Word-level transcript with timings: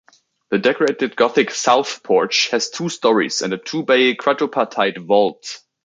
The 0.49 0.57
Decorated 0.57 1.15
Gothic 1.15 1.51
south 1.51 2.01
porch 2.01 2.49
has 2.49 2.71
two 2.71 2.89
storeys 2.89 3.43
and 3.43 3.53
a 3.53 3.59
two-bay 3.59 4.15
quadripartite 4.15 4.97
vault. 4.97 5.59